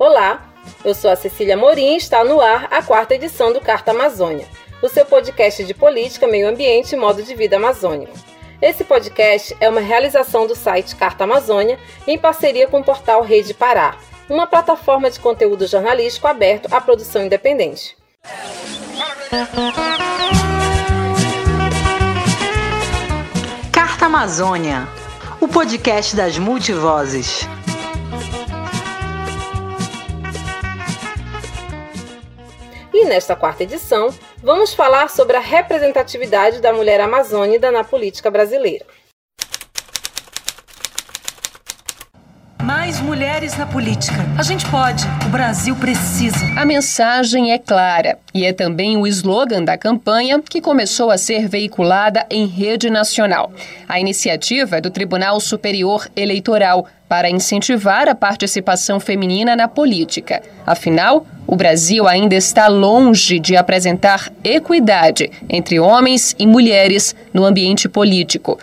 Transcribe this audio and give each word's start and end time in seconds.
Olá, 0.00 0.48
eu 0.84 0.94
sou 0.94 1.10
a 1.10 1.16
Cecília 1.16 1.56
Morim 1.56 1.94
e 1.94 1.96
está 1.96 2.22
no 2.22 2.40
ar 2.40 2.68
a 2.70 2.80
quarta 2.80 3.16
edição 3.16 3.52
do 3.52 3.60
Carta 3.60 3.90
Amazônia, 3.90 4.46
o 4.80 4.88
seu 4.88 5.04
podcast 5.04 5.64
de 5.64 5.74
política, 5.74 6.24
meio 6.28 6.48
ambiente 6.48 6.92
e 6.92 6.96
modo 6.96 7.20
de 7.20 7.34
vida 7.34 7.56
amazônico. 7.56 8.16
Esse 8.62 8.84
podcast 8.84 9.56
é 9.58 9.68
uma 9.68 9.80
realização 9.80 10.46
do 10.46 10.54
site 10.54 10.94
Carta 10.94 11.24
Amazônia 11.24 11.80
em 12.06 12.16
parceria 12.16 12.68
com 12.68 12.78
o 12.78 12.84
portal 12.84 13.22
Rede 13.22 13.52
Pará, 13.52 13.96
uma 14.30 14.46
plataforma 14.46 15.10
de 15.10 15.18
conteúdo 15.18 15.66
jornalístico 15.66 16.28
aberto 16.28 16.72
à 16.72 16.80
produção 16.80 17.24
independente. 17.24 17.96
Carta 23.72 24.06
Amazônia, 24.06 24.86
o 25.40 25.48
podcast 25.48 26.14
das 26.14 26.38
multivozes. 26.38 27.48
E 33.00 33.04
nesta 33.04 33.36
quarta 33.36 33.62
edição, 33.62 34.12
vamos 34.38 34.74
falar 34.74 35.08
sobre 35.08 35.36
a 35.36 35.40
representatividade 35.40 36.60
da 36.60 36.72
mulher 36.72 37.00
amazônica 37.00 37.70
na 37.70 37.84
política 37.84 38.28
brasileira. 38.28 38.84
Mais 42.68 43.00
mulheres 43.00 43.56
na 43.56 43.64
política. 43.64 44.26
A 44.36 44.42
gente 44.42 44.66
pode, 44.66 45.02
o 45.24 45.30
Brasil 45.30 45.74
precisa. 45.74 46.36
A 46.54 46.66
mensagem 46.66 47.50
é 47.50 47.56
clara 47.56 48.18
e 48.34 48.44
é 48.44 48.52
também 48.52 48.98
o 48.98 49.06
slogan 49.06 49.64
da 49.64 49.78
campanha 49.78 50.38
que 50.38 50.60
começou 50.60 51.10
a 51.10 51.16
ser 51.16 51.48
veiculada 51.48 52.26
em 52.28 52.44
rede 52.46 52.90
nacional. 52.90 53.50
A 53.88 53.98
iniciativa 53.98 54.76
é 54.76 54.80
do 54.82 54.90
Tribunal 54.90 55.40
Superior 55.40 56.06
Eleitoral 56.14 56.86
para 57.08 57.30
incentivar 57.30 58.06
a 58.06 58.14
participação 58.14 59.00
feminina 59.00 59.56
na 59.56 59.66
política. 59.66 60.42
Afinal, 60.66 61.26
o 61.46 61.56
Brasil 61.56 62.06
ainda 62.06 62.34
está 62.34 62.68
longe 62.68 63.38
de 63.38 63.56
apresentar 63.56 64.30
equidade 64.44 65.30
entre 65.48 65.80
homens 65.80 66.36
e 66.38 66.46
mulheres 66.46 67.16
no 67.32 67.46
ambiente 67.46 67.88
político. 67.88 68.58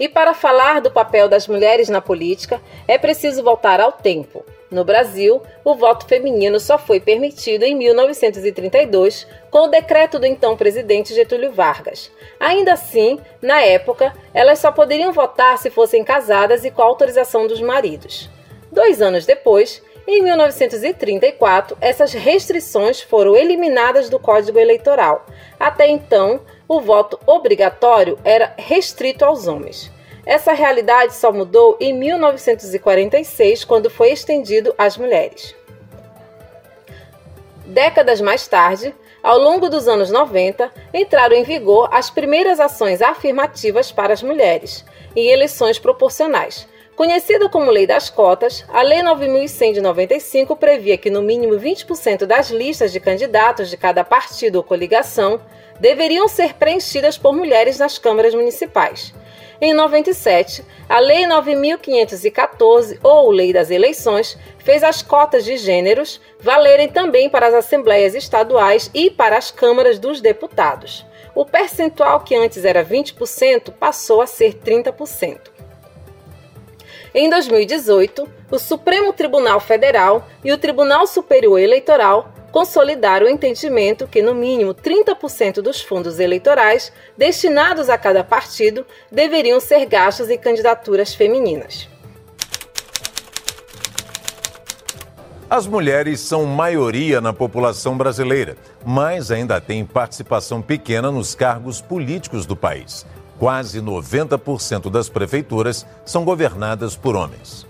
E 0.00 0.08
para 0.08 0.32
falar 0.32 0.80
do 0.80 0.90
papel 0.90 1.28
das 1.28 1.46
mulheres 1.46 1.90
na 1.90 2.00
política, 2.00 2.58
é 2.88 2.96
preciso 2.96 3.44
voltar 3.44 3.82
ao 3.82 3.92
tempo. 3.92 4.42
No 4.70 4.82
Brasil, 4.82 5.42
o 5.62 5.74
voto 5.74 6.06
feminino 6.06 6.58
só 6.58 6.78
foi 6.78 6.98
permitido 6.98 7.64
em 7.64 7.74
1932, 7.74 9.26
com 9.50 9.66
o 9.66 9.68
decreto 9.68 10.18
do 10.18 10.24
então 10.24 10.56
presidente 10.56 11.12
Getúlio 11.12 11.52
Vargas. 11.52 12.10
Ainda 12.38 12.72
assim, 12.72 13.18
na 13.42 13.60
época, 13.60 14.14
elas 14.32 14.58
só 14.58 14.72
poderiam 14.72 15.12
votar 15.12 15.58
se 15.58 15.68
fossem 15.68 16.02
casadas 16.02 16.64
e 16.64 16.70
com 16.70 16.80
autorização 16.80 17.46
dos 17.46 17.60
maridos. 17.60 18.30
Dois 18.72 19.02
anos 19.02 19.26
depois, 19.26 19.82
em 20.06 20.22
1934, 20.22 21.76
essas 21.78 22.14
restrições 22.14 23.02
foram 23.02 23.36
eliminadas 23.36 24.08
do 24.08 24.18
Código 24.18 24.58
Eleitoral. 24.58 25.26
Até 25.58 25.88
então, 25.88 26.40
o 26.70 26.80
voto 26.80 27.18
obrigatório 27.26 28.16
era 28.22 28.54
restrito 28.56 29.24
aos 29.24 29.48
homens. 29.48 29.90
Essa 30.24 30.52
realidade 30.52 31.16
só 31.16 31.32
mudou 31.32 31.76
em 31.80 31.92
1946, 31.92 33.64
quando 33.64 33.90
foi 33.90 34.12
estendido 34.12 34.72
às 34.78 34.96
mulheres. 34.96 35.52
Décadas 37.66 38.20
mais 38.20 38.46
tarde, 38.46 38.94
ao 39.20 39.36
longo 39.36 39.68
dos 39.68 39.88
anos 39.88 40.12
90, 40.12 40.70
entraram 40.94 41.34
em 41.34 41.42
vigor 41.42 41.88
as 41.90 42.08
primeiras 42.08 42.60
ações 42.60 43.02
afirmativas 43.02 43.90
para 43.90 44.12
as 44.12 44.22
mulheres, 44.22 44.84
em 45.16 45.26
eleições 45.26 45.76
proporcionais, 45.76 46.68
Conhecida 47.00 47.48
como 47.48 47.70
Lei 47.70 47.86
das 47.86 48.10
Cotas, 48.10 48.62
a 48.68 48.82
Lei 48.82 49.02
9100 49.02 49.72
de 49.72 49.80
95 49.80 50.54
previa 50.54 50.98
que 50.98 51.08
no 51.08 51.22
mínimo 51.22 51.54
20% 51.54 52.26
das 52.26 52.50
listas 52.50 52.92
de 52.92 53.00
candidatos 53.00 53.70
de 53.70 53.78
cada 53.78 54.04
partido 54.04 54.56
ou 54.56 54.62
coligação 54.62 55.40
deveriam 55.80 56.28
ser 56.28 56.52
preenchidas 56.52 57.16
por 57.16 57.32
mulheres 57.32 57.78
nas 57.78 57.96
câmaras 57.96 58.34
municipais. 58.34 59.14
Em 59.62 59.72
97, 59.72 60.62
a 60.86 61.00
Lei 61.00 61.26
9514, 61.26 63.00
ou 63.02 63.30
Lei 63.30 63.50
das 63.50 63.70
Eleições, 63.70 64.36
fez 64.58 64.84
as 64.84 65.00
cotas 65.00 65.42
de 65.42 65.56
gêneros 65.56 66.20
valerem 66.38 66.90
também 66.90 67.30
para 67.30 67.46
as 67.46 67.54
assembleias 67.54 68.14
estaduais 68.14 68.90
e 68.92 69.10
para 69.10 69.38
as 69.38 69.50
câmaras 69.50 69.98
dos 69.98 70.20
deputados. 70.20 71.06
O 71.34 71.46
percentual 71.46 72.20
que 72.20 72.36
antes 72.36 72.62
era 72.62 72.84
20% 72.84 73.72
passou 73.72 74.20
a 74.20 74.26
ser 74.26 74.56
30%. 74.56 75.59
Em 77.12 77.28
2018, 77.28 78.28
o 78.52 78.58
Supremo 78.58 79.12
Tribunal 79.12 79.58
Federal 79.58 80.28
e 80.44 80.52
o 80.52 80.58
Tribunal 80.58 81.08
Superior 81.08 81.58
Eleitoral 81.58 82.32
consolidaram 82.52 83.26
o 83.26 83.28
entendimento 83.28 84.06
que, 84.06 84.22
no 84.22 84.32
mínimo, 84.32 84.72
30% 84.72 85.54
dos 85.60 85.80
fundos 85.80 86.20
eleitorais 86.20 86.92
destinados 87.16 87.88
a 87.88 87.98
cada 87.98 88.22
partido 88.22 88.86
deveriam 89.10 89.58
ser 89.58 89.86
gastos 89.86 90.30
em 90.30 90.38
candidaturas 90.38 91.12
femininas. 91.12 91.88
As 95.48 95.66
mulheres 95.66 96.20
são 96.20 96.46
maioria 96.46 97.20
na 97.20 97.32
população 97.32 97.98
brasileira, 97.98 98.56
mas 98.86 99.32
ainda 99.32 99.60
têm 99.60 99.84
participação 99.84 100.62
pequena 100.62 101.10
nos 101.10 101.34
cargos 101.34 101.80
políticos 101.80 102.46
do 102.46 102.54
país. 102.54 103.04
Quase 103.40 103.80
90% 103.80 104.90
das 104.90 105.08
prefeituras 105.08 105.86
são 106.04 106.26
governadas 106.26 106.94
por 106.94 107.16
homens. 107.16 107.66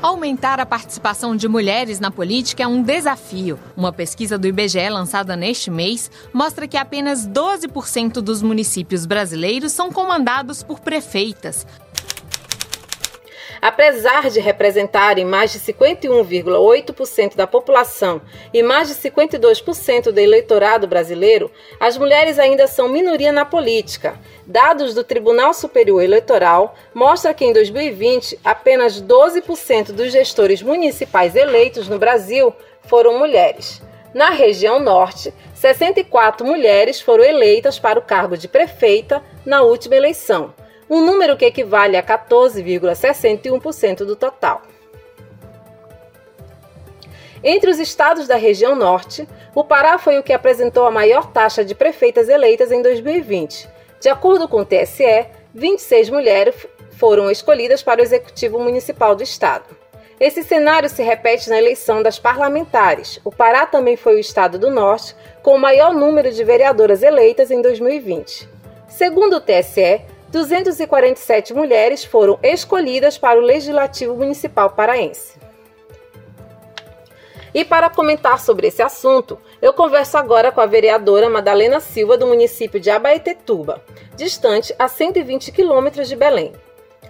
Aumentar 0.00 0.58
a 0.58 0.64
participação 0.64 1.36
de 1.36 1.46
mulheres 1.46 2.00
na 2.00 2.10
política 2.10 2.62
é 2.62 2.66
um 2.66 2.82
desafio. 2.82 3.58
Uma 3.76 3.92
pesquisa 3.92 4.38
do 4.38 4.46
IBGE 4.46 4.88
lançada 4.88 5.36
neste 5.36 5.70
mês 5.70 6.10
mostra 6.32 6.66
que 6.66 6.78
apenas 6.78 7.28
12% 7.28 8.22
dos 8.22 8.40
municípios 8.40 9.04
brasileiros 9.04 9.72
são 9.72 9.92
comandados 9.92 10.62
por 10.62 10.80
prefeitas, 10.80 11.66
Apesar 13.60 14.28
de 14.30 14.40
representarem 14.40 15.24
mais 15.24 15.52
de 15.52 15.60
51,8% 15.60 17.34
da 17.34 17.46
população 17.46 18.20
e 18.52 18.62
mais 18.62 18.88
de 18.88 18.94
52% 18.94 20.10
do 20.10 20.20
eleitorado 20.20 20.86
brasileiro, 20.86 21.50
as 21.80 21.96
mulheres 21.96 22.38
ainda 22.38 22.66
são 22.66 22.88
minoria 22.88 23.32
na 23.32 23.44
política. 23.44 24.18
Dados 24.46 24.94
do 24.94 25.02
Tribunal 25.02 25.54
Superior 25.54 26.02
Eleitoral 26.02 26.74
mostram 26.94 27.32
que 27.32 27.44
em 27.44 27.52
2020 27.52 28.38
apenas 28.44 29.00
12% 29.00 29.92
dos 29.92 30.12
gestores 30.12 30.62
municipais 30.62 31.34
eleitos 31.34 31.88
no 31.88 31.98
Brasil 31.98 32.54
foram 32.82 33.18
mulheres. 33.18 33.82
Na 34.14 34.30
região 34.30 34.78
norte, 34.78 35.32
64 35.54 36.46
mulheres 36.46 37.00
foram 37.00 37.24
eleitas 37.24 37.78
para 37.78 37.98
o 37.98 38.02
cargo 38.02 38.36
de 38.36 38.48
prefeita 38.48 39.22
na 39.44 39.62
última 39.62 39.96
eleição 39.96 40.54
um 40.88 41.04
número 41.04 41.36
que 41.36 41.44
equivale 41.44 41.96
a 41.96 42.02
14,61% 42.02 43.98
do 44.04 44.16
total. 44.16 44.62
Entre 47.42 47.70
os 47.70 47.78
estados 47.78 48.26
da 48.26 48.36
região 48.36 48.74
norte, 48.74 49.28
o 49.54 49.62
Pará 49.62 49.98
foi 49.98 50.18
o 50.18 50.22
que 50.22 50.32
apresentou 50.32 50.86
a 50.86 50.90
maior 50.90 51.30
taxa 51.30 51.64
de 51.64 51.74
prefeitas 51.74 52.28
eleitas 52.28 52.72
em 52.72 52.82
2020. 52.82 53.68
De 54.00 54.08
acordo 54.08 54.48
com 54.48 54.60
o 54.60 54.64
TSE, 54.64 55.26
26 55.54 56.10
mulheres 56.10 56.66
foram 56.92 57.30
escolhidas 57.30 57.82
para 57.82 58.00
o 58.00 58.02
executivo 58.02 58.58
municipal 58.58 59.14
do 59.14 59.22
estado. 59.22 59.76
Esse 60.18 60.42
cenário 60.42 60.88
se 60.88 61.02
repete 61.02 61.50
na 61.50 61.58
eleição 61.58 62.02
das 62.02 62.18
parlamentares. 62.18 63.20
O 63.22 63.30
Pará 63.30 63.66
também 63.66 63.96
foi 63.96 64.16
o 64.16 64.18
estado 64.18 64.58
do 64.58 64.70
norte 64.70 65.14
com 65.42 65.54
o 65.54 65.58
maior 65.58 65.92
número 65.92 66.32
de 66.32 66.42
vereadoras 66.42 67.02
eleitas 67.02 67.50
em 67.50 67.60
2020. 67.60 68.48
Segundo 68.88 69.36
o 69.36 69.40
TSE, 69.40 70.00
247 70.36 71.54
mulheres 71.54 72.04
foram 72.04 72.38
escolhidas 72.42 73.16
para 73.16 73.38
o 73.38 73.42
Legislativo 73.42 74.14
Municipal 74.14 74.68
Paraense. 74.68 75.38
E 77.54 77.64
para 77.64 77.88
comentar 77.88 78.38
sobre 78.38 78.66
esse 78.66 78.82
assunto, 78.82 79.38
eu 79.62 79.72
converso 79.72 80.18
agora 80.18 80.52
com 80.52 80.60
a 80.60 80.66
vereadora 80.66 81.30
Madalena 81.30 81.80
Silva, 81.80 82.18
do 82.18 82.26
município 82.26 82.78
de 82.78 82.90
Abaetetuba, 82.90 83.82
distante 84.14 84.74
a 84.78 84.88
120 84.88 85.50
quilômetros 85.52 86.06
de 86.06 86.14
Belém. 86.14 86.52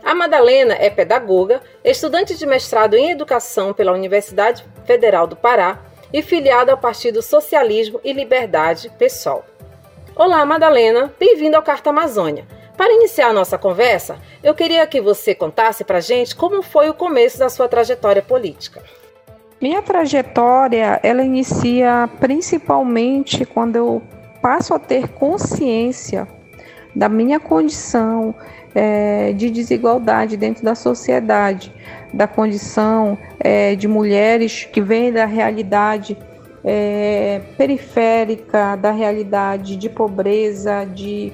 A 0.05 0.15
Madalena 0.15 0.77
é 0.79 0.89
pedagoga, 0.89 1.61
estudante 1.83 2.37
de 2.37 2.47
mestrado 2.47 2.95
em 2.95 3.11
Educação 3.11 3.73
pela 3.73 3.91
Universidade 3.91 4.65
Federal 4.85 5.27
do 5.27 5.35
Pará 5.35 5.81
e 6.13 6.23
filiada 6.23 6.71
ao 6.71 6.79
Partido 6.79 7.21
Socialismo 7.21 8.01
e 8.05 8.13
Liberdade, 8.13 8.89
PSOL. 8.97 9.45
Olá, 10.15 10.47
Madalena, 10.47 11.13
bem-vinda 11.19 11.57
ao 11.57 11.63
Carta 11.65 11.91
Amazônia. 11.91 12.47
Para 12.77 12.93
iniciar 12.93 13.33
nossa 13.33 13.57
conversa, 13.57 14.19
eu 14.43 14.55
queria 14.55 14.87
que 14.87 15.01
você 15.01 15.35
contasse 15.35 15.83
para 15.83 15.99
gente 16.01 16.37
como 16.37 16.63
foi 16.63 16.91
o 16.91 16.95
começo 16.95 17.39
da 17.39 17.49
sua 17.49 17.69
trajetória 17.69 18.21
política. 18.21 18.83
Minha 19.61 19.81
trajetória, 19.81 21.01
ela 21.03 21.25
inicia 21.25 22.09
principalmente 22.21 23.47
quando 23.47 23.77
eu 23.77 24.03
passo 24.43 24.75
a 24.75 24.79
ter 24.79 25.09
consciência 25.09 26.29
da 26.95 27.09
minha 27.09 27.41
condição 27.41 28.35
é, 28.75 29.33
de 29.33 29.49
desigualdade 29.51 30.37
dentro 30.37 30.63
da 30.63 30.75
sociedade, 30.75 31.73
da 32.13 32.27
condição 32.27 33.17
é, 33.41 33.75
de 33.75 33.89
mulheres 33.89 34.65
que 34.71 34.83
vêm 34.83 35.11
da 35.11 35.25
realidade 35.25 36.17
é, 36.63 37.41
periférica, 37.57 38.77
da 38.77 38.91
realidade 38.91 39.77
de 39.77 39.89
pobreza, 39.89 40.85
de, 40.85 41.33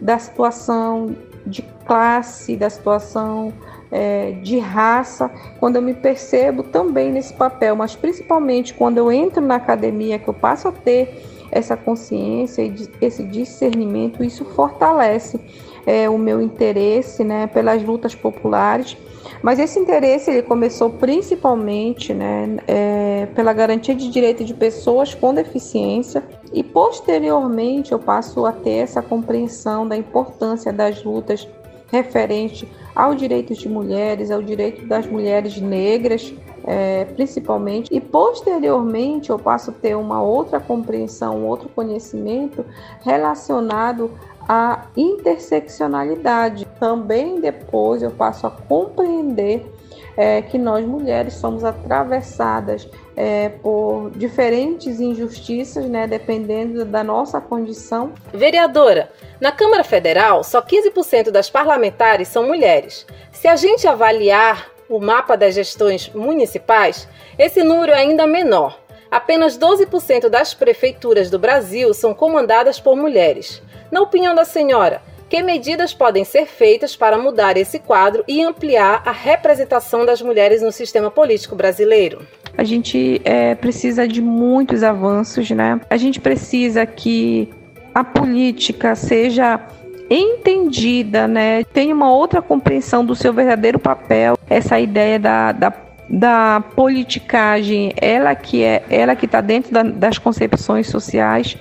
da 0.00 0.18
situação 0.18 1.14
de 1.46 1.62
classe, 1.86 2.56
da 2.56 2.68
situação 2.68 3.52
é, 3.90 4.32
de 4.42 4.58
raça, 4.58 5.30
quando 5.60 5.76
eu 5.76 5.82
me 5.82 5.94
percebo 5.94 6.62
também 6.64 7.12
nesse 7.12 7.32
papel, 7.32 7.76
mas 7.76 7.94
principalmente 7.94 8.74
quando 8.74 8.98
eu 8.98 9.12
entro 9.12 9.40
na 9.40 9.56
academia, 9.56 10.18
que 10.18 10.28
eu 10.28 10.34
passo 10.34 10.68
a 10.68 10.72
ter 10.72 11.22
essa 11.50 11.76
consciência 11.76 12.62
e 12.62 12.88
esse 13.00 13.22
discernimento, 13.22 14.24
isso 14.24 14.44
fortalece 14.44 15.40
é, 15.86 16.10
o 16.10 16.18
meu 16.18 16.42
interesse 16.42 17.22
né, 17.22 17.46
pelas 17.46 17.82
lutas 17.82 18.14
populares. 18.14 18.96
Mas 19.42 19.58
esse 19.58 19.78
interesse 19.78 20.30
ele 20.30 20.42
começou 20.42 20.90
principalmente 20.90 22.12
né, 22.12 22.56
é, 22.66 23.28
pela 23.34 23.52
garantia 23.52 23.94
de 23.94 24.08
direito 24.08 24.44
de 24.44 24.54
pessoas 24.54 25.14
com 25.14 25.32
deficiência 25.32 26.22
e 26.52 26.62
posteriormente 26.62 27.92
eu 27.92 27.98
passo 27.98 28.44
a 28.46 28.52
ter 28.52 28.78
essa 28.78 29.02
compreensão 29.02 29.86
da 29.86 29.96
importância 29.96 30.72
das 30.72 31.02
lutas 31.02 31.48
referente 31.88 32.68
ao 32.94 33.14
direito 33.14 33.54
de 33.54 33.68
mulheres, 33.68 34.30
ao 34.30 34.42
direito 34.42 34.86
das 34.86 35.06
mulheres 35.06 35.60
negras, 35.60 36.34
é, 36.64 37.04
principalmente, 37.04 37.94
e 37.94 38.00
posteriormente 38.00 39.30
eu 39.30 39.38
passo 39.38 39.70
a 39.70 39.74
ter 39.74 39.94
uma 39.94 40.20
outra 40.20 40.58
compreensão, 40.58 41.44
outro 41.44 41.68
conhecimento 41.68 42.64
relacionado 43.02 44.10
à 44.48 44.86
interseccionalidade. 44.96 46.66
Também 46.80 47.40
depois 47.40 48.02
eu 48.02 48.10
passo 48.10 48.46
a 48.46 48.50
compreender 48.50 49.72
é, 50.16 50.42
que 50.42 50.58
nós 50.58 50.84
mulheres 50.84 51.34
somos 51.34 51.62
atravessadas 51.62 52.88
é, 53.16 53.48
por 53.48 54.10
diferentes 54.14 55.00
injustiças, 55.00 55.86
né, 55.86 56.06
dependendo 56.06 56.84
da 56.84 57.02
nossa 57.02 57.40
condição. 57.40 58.12
Vereadora, 58.32 59.10
na 59.40 59.50
Câmara 59.50 59.82
Federal, 59.82 60.44
só 60.44 60.60
15% 60.60 61.30
das 61.30 61.48
parlamentares 61.48 62.28
são 62.28 62.46
mulheres. 62.46 63.06
Se 63.32 63.48
a 63.48 63.56
gente 63.56 63.88
avaliar 63.88 64.68
o 64.88 65.00
mapa 65.00 65.36
das 65.36 65.54
gestões 65.54 66.10
municipais, 66.14 67.08
esse 67.38 67.64
número 67.64 67.92
é 67.92 67.96
ainda 67.96 68.26
menor. 68.26 68.78
Apenas 69.10 69.58
12% 69.58 70.28
das 70.28 70.52
prefeituras 70.52 71.30
do 71.30 71.38
Brasil 71.38 71.94
são 71.94 72.12
comandadas 72.12 72.78
por 72.78 72.96
mulheres. 72.96 73.62
Na 73.90 74.00
opinião 74.00 74.34
da 74.34 74.44
senhora, 74.44 75.00
que 75.28 75.42
medidas 75.42 75.92
podem 75.92 76.24
ser 76.24 76.46
feitas 76.46 76.94
para 76.94 77.18
mudar 77.18 77.56
esse 77.56 77.78
quadro 77.78 78.24
e 78.28 78.42
ampliar 78.42 79.02
a 79.04 79.10
representação 79.10 80.06
das 80.06 80.22
mulheres 80.22 80.62
no 80.62 80.72
sistema 80.72 81.10
político 81.10 81.56
brasileiro? 81.56 82.26
A 82.56 82.64
gente 82.64 83.20
é, 83.24 83.54
precisa 83.54 84.06
de 84.08 84.22
muitos 84.22 84.82
avanços, 84.82 85.50
né? 85.50 85.80
A 85.90 85.96
gente 85.96 86.20
precisa 86.20 86.86
que 86.86 87.48
a 87.94 88.02
política 88.02 88.94
seja 88.94 89.60
entendida, 90.08 91.26
né? 91.26 91.64
Tenha 91.64 91.94
uma 91.94 92.12
outra 92.12 92.40
compreensão 92.40 93.04
do 93.04 93.14
seu 93.14 93.32
verdadeiro 93.32 93.78
papel. 93.78 94.38
Essa 94.48 94.78
ideia 94.78 95.18
da, 95.18 95.52
da 95.52 95.70
da 96.08 96.62
politicagem, 96.74 97.92
ela 98.00 98.34
que 98.34 98.62
é, 98.62 98.84
ela 98.88 99.16
que 99.16 99.26
está 99.26 99.40
dentro 99.40 99.72
da, 99.72 99.82
das 99.82 100.18
concepções 100.18 100.88
sociais, 100.88 101.56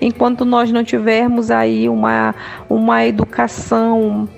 enquanto 0.00 0.44
nós 0.44 0.70
não 0.72 0.82
tivermos 0.82 1.50
aí 1.50 1.88
uma, 1.88 2.34
uma 2.68 3.04
educação 3.06 4.28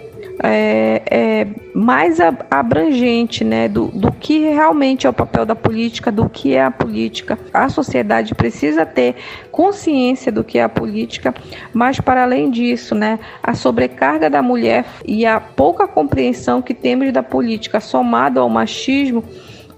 é, 0.43 1.03
é, 1.11 1.47
mais 1.75 2.19
abrangente 2.51 3.45
né, 3.45 3.69
do, 3.69 3.87
do 3.89 4.13
que 4.13 4.41
realmente 4.41 5.07
é 5.07 5.11
o 5.11 5.13
papel 5.13 5.47
da 5.47 5.55
política, 5.55 6.13
do 6.13 6.29
que 6.29 6.55
é 6.55 6.63
a 6.63 6.71
política. 6.71 7.39
A 7.53 7.69
sociedade 7.69 8.35
precisa 8.35 8.85
ter 8.85 9.17
consciência 9.51 10.31
do 10.31 10.45
que 10.45 10.59
é 10.59 10.63
a 10.63 10.69
política, 10.69 11.35
mas 11.73 12.01
para 12.01 12.23
além 12.23 12.51
disso, 12.51 12.95
né, 12.95 13.19
a 13.43 13.55
sobrecarga 13.55 14.29
da 14.29 14.43
mulher 14.43 14.85
e 15.05 15.25
a 15.25 15.41
pouca 15.41 15.87
compreensão 15.87 16.61
que 16.61 16.75
temos 16.75 17.13
da 17.13 17.23
política 17.23 17.81
somado 17.81 18.41
ao 18.41 18.49
machismo 18.49 19.25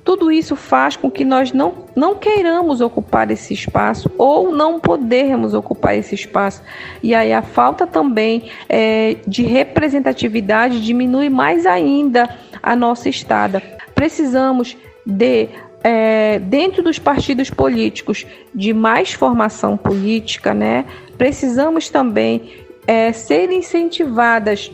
tudo 0.09 0.33
isso 0.33 0.57
faz 0.57 0.97
com 0.97 1.11
que 1.11 1.23
nós 1.23 1.53
não, 1.53 1.85
não 1.95 2.15
queiramos 2.15 2.81
ocupar 2.81 3.31
esse 3.31 3.53
espaço 3.53 4.11
ou 4.17 4.51
não 4.51 4.81
podermos 4.81 5.53
ocupar 5.53 5.99
esse 5.99 6.15
espaço. 6.15 6.63
E 7.03 7.15
aí 7.15 7.31
a 7.31 7.43
falta 7.43 7.87
também 7.87 8.51
é, 8.71 9.17
de 9.27 9.43
representatividade 9.43 10.83
diminui 10.83 11.29
mais 11.29 11.67
ainda 11.67 12.27
a 12.63 12.75
nossa 12.75 13.11
estada. 13.11 13.63
Precisamos 13.95 14.79
de 15.05 15.51
é, 15.85 16.39
dentro 16.39 16.83
dos 16.83 16.99
partidos 16.99 17.51
políticos 17.51 18.27
de 18.55 18.73
mais 18.73 19.13
formação 19.13 19.77
política, 19.77 20.55
né? 20.55 20.87
Precisamos 21.19 21.91
também 21.91 22.51
é, 22.87 23.13
ser 23.13 23.53
incentivadas 23.53 24.73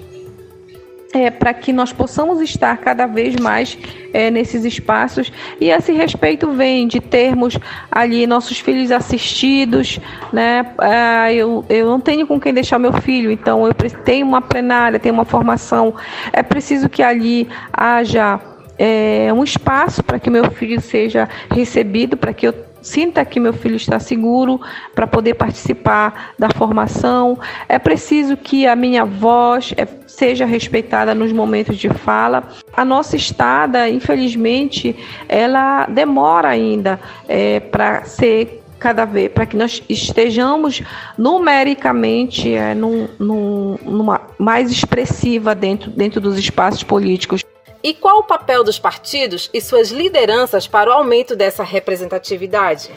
é, 1.15 1.31
para 1.31 1.55
que 1.55 1.73
nós 1.73 1.93
possamos 1.93 2.41
estar 2.41 2.77
cada 2.79 3.07
vez 3.07 3.37
mais 3.37 3.79
é, 4.13 4.31
nesses 4.31 4.65
espaços. 4.65 5.33
E 5.61 5.71
esse 5.71 5.93
respeito 5.93 6.51
vem 6.51 6.89
de 6.89 7.01
termos 7.01 7.57
ali 7.91 8.27
nossos 8.27 8.59
filhos 8.59 8.91
assistidos, 8.91 10.01
né? 10.33 10.67
Ah, 10.77 11.33
eu, 11.33 11.65
eu 11.69 11.87
não 11.87 12.01
tenho 12.01 12.27
com 12.27 12.41
quem 12.41 12.53
deixar 12.53 12.79
meu 12.79 12.93
filho, 12.93 13.31
então 13.31 13.65
eu 13.67 13.73
tenho 14.05 14.27
uma 14.27 14.43
plenária, 14.43 14.99
tenho 14.99 15.15
uma 15.15 15.25
formação. 15.25 15.95
É 16.33 16.43
preciso 16.43 16.89
que 16.89 17.03
ali 17.03 17.49
haja 17.73 18.41
é, 18.77 19.33
um 19.33 19.45
espaço 19.45 20.03
para 20.03 20.19
que 20.19 20.29
meu 20.29 20.51
filho 20.51 20.81
seja 20.81 21.29
recebido, 21.51 22.17
para 22.17 22.33
que 22.33 22.49
eu 22.49 22.74
sinta 22.85 23.25
que 23.25 23.41
meu 23.41 23.53
filho 23.53 23.77
está 23.77 23.99
seguro 23.99 24.61
para 24.95 25.07
poder 25.07 25.35
participar 25.35 26.35
da 26.39 26.51
formação. 26.51 27.39
É 27.69 27.79
preciso 27.79 28.37
que 28.37 28.67
a 28.67 28.77
minha 28.77 29.05
voz 29.05 29.73
é, 29.77 29.89
seja 30.07 30.45
respeitada 30.45 31.15
nos 31.15 31.33
momentos 31.33 31.79
de 31.79 31.89
fala. 31.89 32.45
A 32.73 32.85
nossa 32.85 33.17
estada, 33.17 33.89
infelizmente, 33.89 34.95
ela 35.29 35.87
demora 35.87 36.49
ainda 36.49 37.01
é, 37.27 37.59
para 37.59 38.05
ser 38.05 38.61
cada 38.79 39.07
vez 39.07 39.33
para 39.33 39.47
que 39.47 39.57
nós 39.57 39.83
estejamos 39.89 40.83
numericamente 41.17 42.55
é, 42.55 42.75
num, 42.75 43.09
num, 43.19 43.79
numa 43.83 44.21
mais 44.39 44.71
expressiva 44.71 45.55
dentro, 45.55 45.91
dentro 45.91 46.21
dos 46.21 46.39
espaços 46.39 46.83
políticos. 46.83 47.43
E 47.85 47.93
qual 47.93 48.21
o 48.21 48.23
papel 48.23 48.65
dos 48.65 48.79
partidos 48.79 49.51
e 49.53 49.61
suas 49.61 49.91
lideranças 49.91 50.67
para 50.67 50.89
o 50.89 50.93
aumento 50.95 51.37
dessa 51.37 51.63
representatividade? 51.63 52.91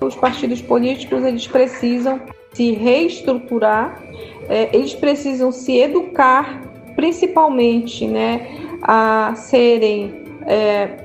Os 0.00 0.14
partidos 0.14 0.62
políticos 0.62 1.24
eles 1.24 1.48
precisam 1.48 2.20
se 2.52 2.70
reestruturar, 2.70 4.00
é, 4.48 4.70
eles 4.72 4.94
precisam 4.94 5.50
se 5.50 5.76
educar, 5.76 6.62
principalmente, 6.94 8.06
né, 8.06 8.46
a 8.82 9.34
serem 9.34 10.22
é, 10.46 10.98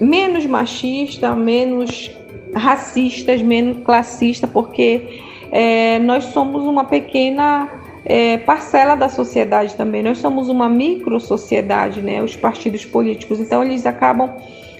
menos 0.00 0.46
machistas, 0.46 1.36
menos 1.36 2.08
racistas, 2.54 3.42
menos 3.42 3.82
classistas, 3.82 4.48
porque 4.48 5.22
é, 5.50 5.98
nós 5.98 6.22
somos 6.26 6.62
uma 6.62 6.84
pequena 6.84 7.68
é, 8.04 8.38
parcela 8.38 8.94
da 8.94 9.08
sociedade 9.08 9.74
também. 9.74 10.02
Nós 10.02 10.18
somos 10.18 10.48
uma 10.48 10.68
micro 10.68 11.18
sociedade, 11.20 12.00
né? 12.00 12.22
Os 12.22 12.36
partidos 12.36 12.84
políticos, 12.84 13.40
então 13.40 13.62
eles 13.62 13.86
acabam 13.86 14.30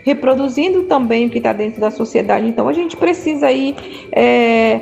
reproduzindo 0.04 0.84
também 0.84 1.26
o 1.26 1.30
que 1.30 1.38
está 1.38 1.52
dentro 1.52 1.80
da 1.80 1.90
sociedade. 1.90 2.46
Então 2.46 2.68
a 2.68 2.72
gente 2.72 2.96
precisa 2.96 3.46
aí 3.46 3.76
é, 4.10 4.80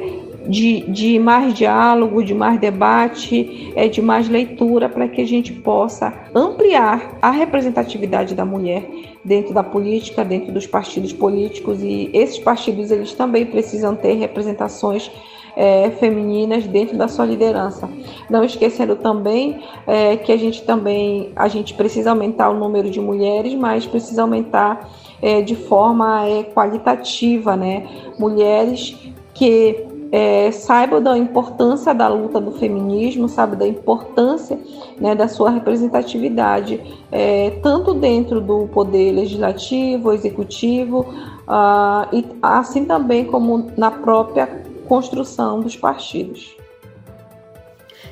de, 0.48 0.80
de 0.82 1.18
mais 1.18 1.54
diálogo, 1.54 2.22
de 2.22 2.34
mais 2.34 2.58
debate, 2.58 3.72
é, 3.74 3.88
de 3.88 4.00
mais 4.00 4.28
leitura 4.28 4.88
para 4.88 5.08
que 5.08 5.20
a 5.20 5.26
gente 5.26 5.52
possa 5.52 6.12
ampliar 6.34 7.18
a 7.20 7.30
representatividade 7.30 8.34
da 8.34 8.44
mulher 8.44 8.88
dentro 9.24 9.52
da 9.52 9.62
política, 9.62 10.24
dentro 10.24 10.52
dos 10.52 10.66
partidos 10.66 11.12
políticos 11.12 11.82
e 11.82 12.10
esses 12.12 12.38
partidos 12.38 12.90
eles 12.90 13.12
também 13.12 13.44
precisam 13.44 13.96
ter 13.96 14.14
representações 14.14 15.10
é, 15.56 15.90
femininas 15.92 16.66
dentro 16.66 16.96
da 16.96 17.08
sua 17.08 17.24
liderança. 17.24 17.88
Não 18.28 18.44
esquecendo 18.44 18.94
também 18.94 19.64
é, 19.86 20.16
que 20.16 20.30
a 20.30 20.36
gente 20.36 20.62
também 20.62 21.32
a 21.34 21.48
gente 21.48 21.72
precisa 21.74 22.10
aumentar 22.10 22.50
o 22.50 22.54
número 22.54 22.90
de 22.90 23.00
mulheres, 23.00 23.54
mas 23.54 23.86
precisa 23.86 24.22
aumentar 24.22 24.88
é, 25.22 25.40
de 25.40 25.56
forma 25.56 26.26
é, 26.26 26.44
qualitativa, 26.44 27.56
né? 27.56 27.88
Mulheres 28.18 28.94
que 29.32 29.86
é, 30.12 30.50
saibam 30.50 31.02
da 31.02 31.16
importância 31.16 31.92
da 31.92 32.08
luta 32.08 32.40
do 32.40 32.52
feminismo, 32.52 33.28
sabe 33.28 33.56
da 33.56 33.66
importância 33.66 34.58
né, 35.00 35.14
da 35.14 35.28
sua 35.28 35.50
representatividade, 35.50 36.80
é, 37.10 37.50
tanto 37.62 37.92
dentro 37.94 38.40
do 38.40 38.68
poder 38.68 39.12
legislativo, 39.12 40.12
executivo, 40.12 41.00
uh, 41.46 42.06
e 42.12 42.24
assim 42.40 42.84
também 42.84 43.24
como 43.24 43.70
na 43.76 43.90
própria 43.90 44.65
construção 44.86 45.60
dos 45.60 45.76
partidos. 45.76 46.56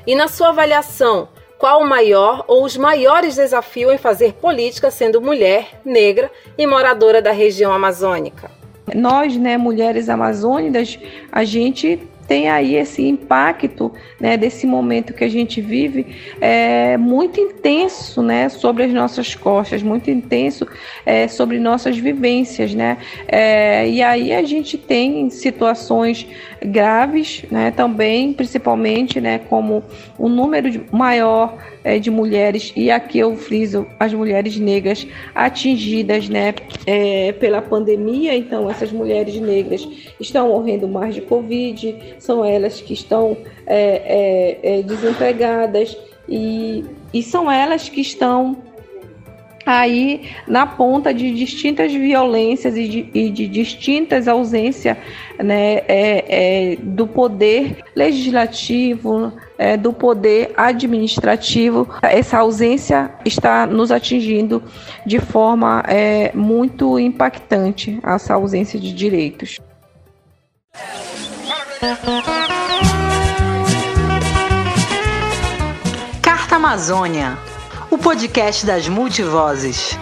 E 0.07 0.15
na 0.15 0.29
sua 0.29 0.51
avaliação, 0.51 1.29
qual 1.57 1.81
o 1.81 1.89
maior 1.89 2.45
ou 2.47 2.65
os 2.65 2.77
maiores 2.77 3.37
desafios 3.37 3.95
em 3.95 3.99
fazer 3.99 4.35
política 4.35 4.91
sendo 4.91 5.21
mulher, 5.21 5.81
negra 5.85 6.31
e 6.59 6.67
moradora 6.67 7.23
da 7.23 7.33
região 7.33 7.73
amazônica? 7.73 8.51
Nós, 8.95 9.35
né, 9.37 9.57
mulheres 9.57 10.11
amazônicas, 10.11 10.99
a 11.33 11.43
gente 11.43 12.07
tem 12.27 12.49
aí 12.49 12.75
esse 12.75 13.03
impacto 13.03 13.93
né, 14.21 14.37
desse 14.37 14.67
momento 14.67 15.13
que 15.13 15.25
a 15.25 15.29
gente 15.29 15.61
vive 15.61 16.07
é, 16.41 16.97
muito 16.97 17.41
intenso 17.41 18.23
né, 18.23 18.49
sobre 18.49 18.85
as 18.85 18.93
nossas 18.93 19.35
costas, 19.35 19.83
muito 19.83 20.11
intenso 20.11 20.67
é, 21.05 21.29
sobre 21.29 21.59
nossas 21.59 21.97
vivências. 21.97 22.75
Né? 22.75 22.99
É, 23.29 23.89
e 23.89 24.03
aí 24.03 24.33
a 24.33 24.43
gente 24.43 24.77
tem 24.79 25.31
situações 25.31 26.27
graves 26.65 27.45
né, 27.51 27.71
também, 27.71 28.33
principalmente 28.33 29.21
né, 29.21 29.39
como 29.39 29.83
o 30.19 30.27
um 30.27 30.29
número 30.29 30.87
maior 30.91 31.57
é, 31.85 31.99
de 31.99 32.11
mulheres, 32.11 32.73
e 32.75 32.91
aqui 32.91 33.19
eu 33.19 33.37
friso 33.37 33.87
as 34.01 34.13
mulheres 34.13 34.57
negras 34.57 35.07
atingidas 35.35 36.29
né, 36.29 36.55
é, 36.87 37.33
pela 37.33 37.61
pandemia, 37.61 38.35
então 38.35 38.69
essas 38.71 38.91
mulheres 38.91 39.39
negras 39.39 39.87
estão 40.19 40.49
morrendo 40.49 40.89
mais 40.89 41.15
de 41.15 41.21
Covid, 41.21 42.17
são 42.19 42.43
elas 42.43 42.81
que 42.81 42.95
estão 42.95 43.37
é, 43.67 44.59
é, 44.65 44.79
é 44.79 44.83
desempregadas 44.83 45.97
e, 46.29 46.85
e 47.13 47.23
são 47.23 47.51
elas 47.51 47.89
que 47.89 48.01
estão 48.01 48.57
aí 49.67 50.31
na 50.47 50.67
ponta 50.67 51.13
de 51.13 51.33
distintas 51.33 51.93
violências 51.93 52.77
e 52.77 52.89
de, 52.89 53.11
e 53.15 53.31
de 53.31 53.47
distintas 53.47 54.29
ausências 54.29 54.97
né, 55.39 55.83
é, 55.89 56.73
é, 56.73 56.77
do 56.77 57.07
poder 57.07 57.79
legislativo, 57.95 59.33
é, 59.59 59.77
do 59.77 59.93
poder 59.93 60.53
administrativo. 60.57 61.89
Essa 62.03 62.39
ausência 62.39 63.11
está 63.25 63.67
nos 63.67 63.91
atingindo 63.91 64.63
de 65.07 65.19
forma 65.19 65.83
é, 65.87 66.31
muito 66.35 66.99
impactante, 66.99 67.99
essa 68.03 68.35
ausência 68.35 68.79
de 68.79 68.93
direitos. 68.93 69.61
Carta 76.23 76.57
Amazônia 76.57 77.37
o 77.95 77.99
podcast 77.99 78.67
das 78.67 78.89
multivozes. 78.89 79.97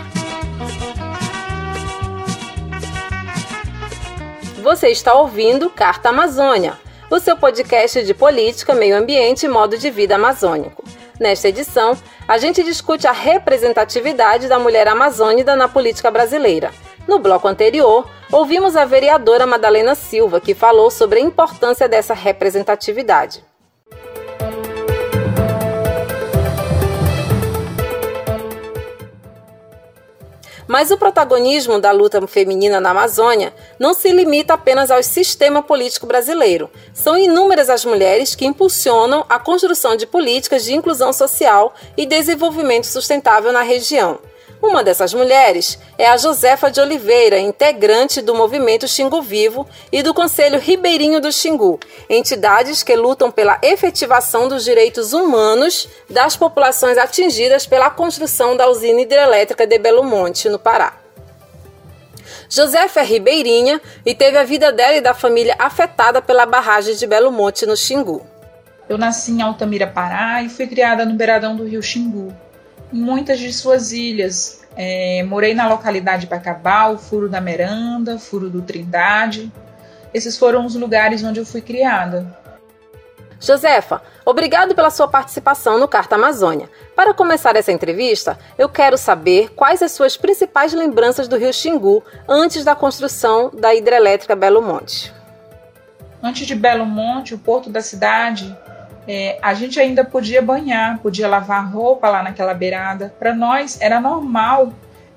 Você 4.62 4.88
está 4.88 5.12
ouvindo 5.12 5.68
Carta 5.68 6.08
Amazônia, 6.08 6.72
o 7.10 7.20
seu 7.20 7.36
podcast 7.36 8.02
de 8.02 8.14
política, 8.14 8.74
meio 8.74 8.96
ambiente 8.96 9.44
e 9.44 9.48
modo 9.48 9.76
de 9.76 9.90
vida 9.90 10.14
amazônico. 10.14 10.82
Nesta 11.20 11.48
edição, 11.48 11.94
a 12.26 12.38
gente 12.38 12.62
discute 12.62 13.06
a 13.06 13.12
representatividade 13.12 14.48
da 14.48 14.58
mulher 14.58 14.88
amazônica 14.88 15.54
na 15.54 15.68
política 15.68 16.10
brasileira. 16.10 16.70
No 17.06 17.18
bloco 17.18 17.46
anterior, 17.46 18.08
ouvimos 18.32 18.74
a 18.74 18.86
vereadora 18.86 19.46
Madalena 19.46 19.94
Silva, 19.94 20.40
que 20.40 20.54
falou 20.54 20.90
sobre 20.90 21.18
a 21.18 21.22
importância 21.22 21.86
dessa 21.86 22.14
representatividade. 22.14 23.44
Mas 30.66 30.90
o 30.90 30.98
protagonismo 30.98 31.80
da 31.80 31.90
luta 31.90 32.24
feminina 32.26 32.80
na 32.80 32.90
Amazônia 32.90 33.52
não 33.78 33.94
se 33.94 34.10
limita 34.10 34.54
apenas 34.54 34.90
ao 34.90 35.02
sistema 35.02 35.62
político 35.62 36.06
brasileiro. 36.06 36.70
São 36.94 37.16
inúmeras 37.16 37.68
as 37.68 37.84
mulheres 37.84 38.34
que 38.34 38.46
impulsionam 38.46 39.24
a 39.28 39.38
construção 39.38 39.96
de 39.96 40.06
políticas 40.06 40.64
de 40.64 40.74
inclusão 40.74 41.12
social 41.12 41.74
e 41.96 42.06
desenvolvimento 42.06 42.86
sustentável 42.86 43.52
na 43.52 43.62
região. 43.62 44.18
Uma 44.62 44.84
dessas 44.84 45.12
mulheres 45.12 45.76
é 45.98 46.06
a 46.06 46.16
Josefa 46.16 46.70
de 46.70 46.80
Oliveira, 46.80 47.36
integrante 47.36 48.22
do 48.22 48.32
movimento 48.32 48.86
Xingu 48.86 49.20
Vivo 49.20 49.66
e 49.90 50.04
do 50.04 50.14
Conselho 50.14 50.60
Ribeirinho 50.60 51.20
do 51.20 51.32
Xingu, 51.32 51.80
entidades 52.08 52.80
que 52.84 52.94
lutam 52.94 53.28
pela 53.28 53.58
efetivação 53.60 54.46
dos 54.46 54.62
direitos 54.62 55.12
humanos 55.12 55.88
das 56.08 56.36
populações 56.36 56.96
atingidas 56.96 57.66
pela 57.66 57.90
construção 57.90 58.56
da 58.56 58.70
usina 58.70 59.00
hidrelétrica 59.00 59.66
de 59.66 59.78
Belo 59.80 60.04
Monte, 60.04 60.48
no 60.48 60.60
Pará. 60.60 60.92
Josefa 62.48 63.00
é 63.00 63.04
ribeirinha 63.04 63.80
e 64.06 64.14
teve 64.14 64.38
a 64.38 64.44
vida 64.44 64.70
dela 64.70 64.94
e 64.94 65.00
da 65.00 65.12
família 65.12 65.56
afetada 65.58 66.22
pela 66.22 66.46
barragem 66.46 66.94
de 66.94 67.04
Belo 67.04 67.32
Monte, 67.32 67.66
no 67.66 67.76
Xingu. 67.76 68.24
Eu 68.88 68.96
nasci 68.96 69.32
em 69.32 69.42
Altamira, 69.42 69.88
Pará 69.88 70.40
e 70.40 70.48
fui 70.48 70.68
criada 70.68 71.04
no 71.04 71.14
beiradão 71.14 71.56
do 71.56 71.64
rio 71.64 71.82
Xingu 71.82 72.32
muitas 72.92 73.38
de 73.38 73.52
suas 73.52 73.92
ilhas. 73.92 74.60
É, 74.76 75.22
morei 75.24 75.54
na 75.54 75.68
localidade 75.68 76.22
de 76.22 76.26
Pacabal, 76.26 76.98
Furo 76.98 77.28
da 77.28 77.40
Meranda, 77.40 78.18
Furo 78.18 78.48
do 78.48 78.62
Trindade. 78.62 79.52
Esses 80.12 80.38
foram 80.38 80.66
os 80.66 80.74
lugares 80.74 81.22
onde 81.24 81.40
eu 81.40 81.46
fui 81.46 81.60
criada. 81.60 82.40
Josefa, 83.40 84.00
obrigado 84.24 84.72
pela 84.72 84.88
sua 84.88 85.08
participação 85.08 85.76
no 85.76 85.88
Carta 85.88 86.14
Amazônia. 86.14 86.70
Para 86.94 87.12
começar 87.12 87.56
essa 87.56 87.72
entrevista, 87.72 88.38
eu 88.56 88.68
quero 88.68 88.96
saber 88.96 89.50
quais 89.54 89.82
as 89.82 89.90
suas 89.90 90.16
principais 90.16 90.72
lembranças 90.72 91.26
do 91.26 91.36
Rio 91.36 91.52
Xingu 91.52 92.04
antes 92.28 92.64
da 92.64 92.76
construção 92.76 93.50
da 93.52 93.74
hidrelétrica 93.74 94.36
Belo 94.36 94.62
Monte. 94.62 95.12
Antes 96.22 96.46
de 96.46 96.54
Belo 96.54 96.86
Monte, 96.86 97.34
o 97.34 97.38
porto 97.38 97.68
da 97.68 97.80
cidade 97.80 98.56
é, 99.06 99.38
a 99.42 99.54
gente 99.54 99.80
ainda 99.80 100.04
podia 100.04 100.40
banhar, 100.40 100.98
podia 101.00 101.28
lavar 101.28 101.70
roupa 101.72 102.08
lá 102.08 102.22
naquela 102.22 102.54
beirada. 102.54 103.14
Para 103.18 103.34
nós 103.34 103.80
era 103.80 104.00
normal, 104.00 104.72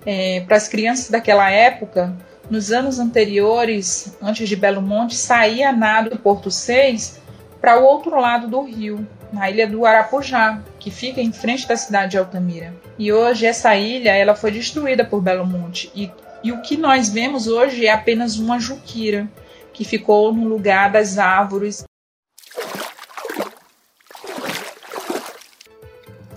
é, 0.05 0.41
para 0.41 0.57
as 0.57 0.67
crianças 0.67 1.09
daquela 1.09 1.49
época, 1.49 2.15
nos 2.49 2.71
anos 2.71 2.99
anteriores, 2.99 4.15
antes 4.21 4.47
de 4.47 4.55
Belo 4.55 4.81
Monte, 4.81 5.15
sair 5.15 5.63
a 5.63 5.71
nado 5.71 6.11
do 6.11 6.19
Porto 6.19 6.49
6 6.51 7.21
para 7.59 7.79
o 7.79 7.83
outro 7.83 8.19
lado 8.19 8.47
do 8.47 8.61
rio, 8.61 9.07
na 9.31 9.49
ilha 9.49 9.67
do 9.67 9.85
Arapujá, 9.85 10.61
que 10.79 10.91
fica 10.91 11.19
em 11.19 11.31
frente 11.31 11.67
da 11.67 11.75
cidade 11.75 12.11
de 12.11 12.17
Altamira. 12.17 12.73
E 12.97 13.11
hoje 13.11 13.45
essa 13.45 13.75
ilha 13.75 14.11
ela 14.11 14.35
foi 14.35 14.51
destruída 14.51 15.03
por 15.03 15.21
Belo 15.21 15.45
Monte 15.45 15.91
e, 15.95 16.11
e 16.43 16.51
o 16.51 16.61
que 16.61 16.77
nós 16.77 17.09
vemos 17.09 17.47
hoje 17.47 17.85
é 17.85 17.91
apenas 17.91 18.37
uma 18.37 18.59
juquira 18.59 19.27
que 19.73 19.83
ficou 19.83 20.31
no 20.31 20.47
lugar 20.47 20.91
das 20.91 21.17
árvores 21.17 21.83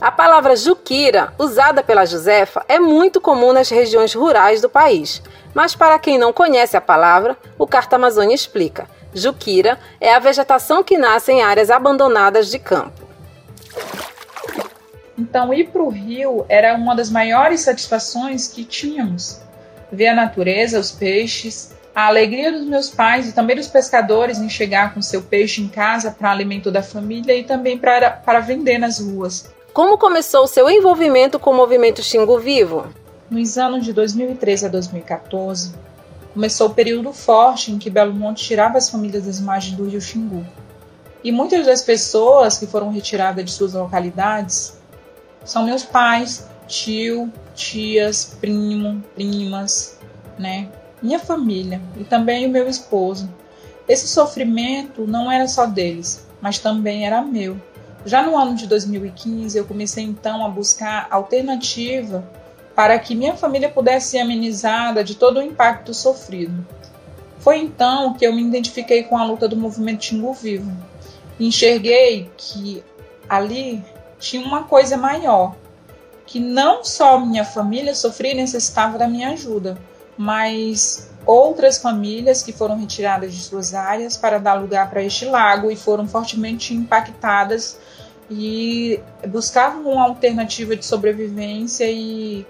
A 0.08 0.10
palavra 0.10 0.56
juquira, 0.56 1.34
usada 1.38 1.82
pela 1.82 2.06
Josefa, 2.06 2.64
é 2.66 2.78
muito 2.78 3.20
comum 3.20 3.52
nas 3.52 3.68
regiões 3.68 4.14
rurais 4.14 4.58
do 4.58 4.66
país. 4.66 5.20
Mas 5.52 5.76
para 5.76 5.98
quem 5.98 6.16
não 6.16 6.32
conhece 6.32 6.78
a 6.78 6.80
palavra, 6.80 7.36
o 7.58 7.66
Carta 7.66 7.96
Amazônia 7.96 8.34
explica. 8.34 8.88
Juquira 9.12 9.78
é 10.00 10.14
a 10.14 10.18
vegetação 10.18 10.82
que 10.82 10.96
nasce 10.96 11.30
em 11.30 11.42
áreas 11.42 11.70
abandonadas 11.70 12.50
de 12.50 12.58
campo. 12.58 13.06
Então, 15.18 15.52
ir 15.52 15.68
para 15.68 15.82
o 15.82 15.90
rio 15.90 16.46
era 16.48 16.74
uma 16.74 16.96
das 16.96 17.10
maiores 17.10 17.60
satisfações 17.60 18.48
que 18.48 18.64
tínhamos. 18.64 19.42
Ver 19.92 20.08
a 20.08 20.14
natureza, 20.14 20.80
os 20.80 20.90
peixes, 20.90 21.76
a 21.94 22.06
alegria 22.06 22.50
dos 22.50 22.64
meus 22.64 22.88
pais 22.88 23.28
e 23.28 23.34
também 23.34 23.56
dos 23.56 23.68
pescadores 23.68 24.38
em 24.38 24.48
chegar 24.48 24.94
com 24.94 25.02
seu 25.02 25.20
peixe 25.20 25.60
em 25.60 25.68
casa 25.68 26.10
para 26.10 26.30
alimento 26.30 26.70
da 26.70 26.82
família 26.82 27.36
e 27.36 27.44
também 27.44 27.76
para, 27.76 28.10
para 28.10 28.40
vender 28.40 28.78
nas 28.78 29.00
ruas. 29.00 29.57
Como 29.72 29.98
começou 29.98 30.44
o 30.44 30.48
seu 30.48 30.68
envolvimento 30.68 31.38
com 31.38 31.50
o 31.50 31.56
movimento 31.56 32.02
Xingu 32.02 32.38
Vivo? 32.38 32.86
Nos 33.30 33.56
anos 33.58 33.84
de 33.84 33.92
2013 33.92 34.66
a 34.66 34.68
2014, 34.68 35.74
começou 36.32 36.68
o 36.68 36.74
período 36.74 37.12
forte 37.12 37.70
em 37.70 37.78
que 37.78 37.90
Belo 37.90 38.14
Monte 38.14 38.44
tirava 38.44 38.78
as 38.78 38.88
famílias 38.88 39.24
das 39.24 39.40
margens 39.40 39.76
do 39.76 39.86
rio 39.86 40.00
Xingu. 40.00 40.44
E 41.22 41.30
muitas 41.30 41.66
das 41.66 41.82
pessoas 41.82 42.58
que 42.58 42.66
foram 42.66 42.90
retiradas 42.90 43.44
de 43.44 43.50
suas 43.52 43.74
localidades 43.74 44.78
são 45.44 45.64
meus 45.64 45.84
pais, 45.84 46.48
tio, 46.66 47.30
tias, 47.54 48.36
primo, 48.40 49.02
primas, 49.14 49.98
né? 50.38 50.68
Minha 51.02 51.18
família 51.18 51.80
e 51.96 52.04
também 52.04 52.46
o 52.46 52.50
meu 52.50 52.68
esposo. 52.68 53.28
Esse 53.86 54.08
sofrimento 54.08 55.06
não 55.06 55.30
era 55.30 55.46
só 55.46 55.66
deles, 55.66 56.26
mas 56.40 56.58
também 56.58 57.06
era 57.06 57.22
meu. 57.22 57.60
Já 58.08 58.22
no 58.22 58.38
ano 58.38 58.54
de 58.54 58.66
2015, 58.66 59.58
eu 59.58 59.66
comecei 59.66 60.02
então 60.02 60.42
a 60.42 60.48
buscar 60.48 61.06
alternativa 61.10 62.26
para 62.74 62.98
que 62.98 63.14
minha 63.14 63.36
família 63.36 63.68
pudesse 63.68 64.12
ser 64.12 64.20
amenizada 64.20 65.04
de 65.04 65.14
todo 65.14 65.38
o 65.38 65.42
impacto 65.42 65.92
sofrido. 65.92 66.66
Foi 67.38 67.58
então 67.58 68.14
que 68.14 68.26
eu 68.26 68.32
me 68.32 68.42
identifiquei 68.42 69.02
com 69.02 69.18
a 69.18 69.26
luta 69.26 69.46
do 69.46 69.58
movimento 69.58 70.06
Xingu 70.06 70.32
Vivo. 70.32 70.72
enxerguei 71.38 72.30
que 72.34 72.82
ali 73.28 73.84
tinha 74.18 74.42
uma 74.42 74.62
coisa 74.62 74.96
maior, 74.96 75.54
que 76.24 76.40
não 76.40 76.82
só 76.82 77.20
minha 77.20 77.44
família 77.44 77.94
sofria 77.94 78.32
e 78.32 78.36
necessitava 78.36 78.96
da 78.96 79.06
minha 79.06 79.32
ajuda, 79.32 79.76
mas 80.16 81.10
outras 81.26 81.76
famílias 81.76 82.42
que 82.42 82.54
foram 82.54 82.78
retiradas 82.80 83.34
de 83.34 83.42
suas 83.42 83.74
áreas 83.74 84.16
para 84.16 84.38
dar 84.38 84.54
lugar 84.54 84.88
para 84.88 85.02
este 85.02 85.26
lago 85.26 85.70
e 85.70 85.76
foram 85.76 86.08
fortemente 86.08 86.72
impactadas 86.72 87.76
e 88.30 89.00
buscavam 89.26 89.92
uma 89.92 90.04
alternativa 90.04 90.76
de 90.76 90.84
sobrevivência 90.84 91.90
e 91.90 92.46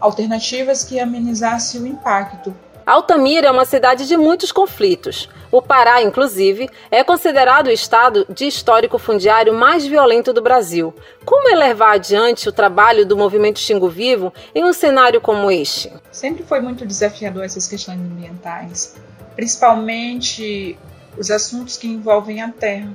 alternativas 0.00 0.82
que 0.82 0.98
amenizassem 0.98 1.82
o 1.82 1.86
impacto. 1.86 2.54
Altamira 2.86 3.46
é 3.46 3.50
uma 3.50 3.64
cidade 3.64 4.08
de 4.08 4.16
muitos 4.16 4.50
conflitos. 4.50 5.28
O 5.52 5.62
Pará, 5.62 6.02
inclusive, 6.02 6.68
é 6.90 7.04
considerado 7.04 7.68
o 7.68 7.70
estado 7.70 8.26
de 8.28 8.46
histórico 8.46 8.98
fundiário 8.98 9.54
mais 9.54 9.86
violento 9.86 10.32
do 10.32 10.42
Brasil. 10.42 10.92
Como 11.24 11.48
é 11.48 11.54
levar 11.54 11.92
adiante 11.92 12.48
o 12.48 12.52
trabalho 12.52 13.06
do 13.06 13.16
movimento 13.16 13.60
Xingu 13.60 13.88
Vivo 13.88 14.32
em 14.54 14.64
um 14.64 14.72
cenário 14.72 15.20
como 15.20 15.50
este? 15.50 15.92
Sempre 16.10 16.42
foi 16.42 16.60
muito 16.60 16.84
desafiador 16.86 17.44
essas 17.44 17.68
questões 17.68 18.00
ambientais, 18.00 18.96
principalmente 19.36 20.76
os 21.16 21.30
assuntos 21.30 21.76
que 21.76 21.86
envolvem 21.86 22.42
a 22.42 22.48
terra. 22.48 22.92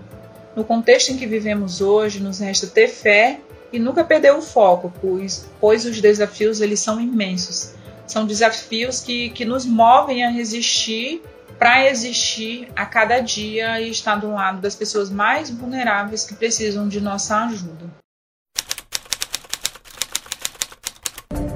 No 0.55 0.63
contexto 0.63 1.12
em 1.12 1.17
que 1.17 1.27
vivemos 1.27 1.81
hoje, 1.81 2.21
nos 2.21 2.39
resta 2.39 2.65
ter 2.65 2.88
fé 2.88 3.39
e 3.74 3.79
nunca 3.79 4.05
perder 4.05 4.33
o 4.33 4.41
foco, 4.41 4.93
pois, 5.01 5.50
pois 5.59 5.85
os 5.85 6.00
desafios 6.00 6.62
eles 6.62 6.79
são 6.79 7.00
imensos. 7.01 7.74
São 8.07 8.25
desafios 8.25 9.01
que, 9.01 9.29
que 9.31 9.43
nos 9.43 9.65
movem 9.65 10.24
a 10.24 10.29
resistir 10.29 11.21
para 11.59 11.89
existir 11.89 12.69
a 12.75 12.85
cada 12.85 13.19
dia 13.19 13.81
e 13.81 13.89
estar 13.89 14.15
do 14.15 14.31
lado 14.31 14.62
das 14.62 14.75
pessoas 14.75 15.09
mais 15.09 15.50
vulneráveis 15.50 16.24
que 16.24 16.35
precisam 16.35 16.88
de 16.88 17.01
nossa 17.01 17.45
ajuda. 17.45 17.85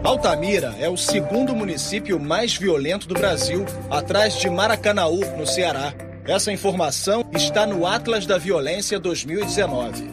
Altamira 0.03 0.75
é 0.79 0.89
o 0.89 0.97
segundo 0.97 1.55
município 1.55 2.19
mais 2.19 2.55
violento 2.55 3.07
do 3.07 3.13
Brasil, 3.13 3.65
atrás 3.91 4.35
de 4.37 4.49
Maracanaú, 4.49 5.19
no 5.37 5.45
Ceará. 5.45 5.93
Essa 6.29 6.51
informação 6.51 7.25
está 7.33 7.65
no 7.65 7.87
Atlas 7.87 8.27
da 8.27 8.37
Violência 8.37 8.99
2019. 8.99 10.11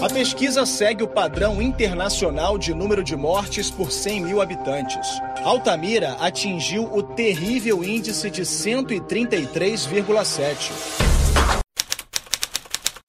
A 0.00 0.08
pesquisa 0.08 0.64
segue 0.64 1.02
o 1.02 1.08
padrão 1.08 1.60
internacional 1.60 2.56
de 2.56 2.72
número 2.72 3.02
de 3.02 3.16
mortes 3.16 3.68
por 3.68 3.90
100 3.90 4.20
mil 4.20 4.40
habitantes. 4.40 5.20
Altamira 5.42 6.12
atingiu 6.20 6.84
o 6.84 7.02
terrível 7.02 7.82
índice 7.82 8.30
de 8.30 8.42
133,7. 8.42 10.70